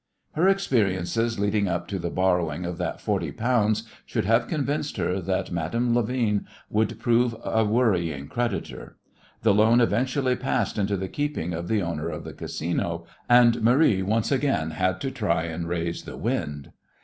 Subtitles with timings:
[0.31, 5.21] Her experiences leading up to the borrowing of that forty pounds should have convinced her
[5.21, 8.97] that Madame Levin would prove a worrying creditor.
[9.43, 14.01] The loan eventually passed into the keeping of the owner of the Casino, and Marie
[14.01, 16.71] once again had to try and "raise the wind."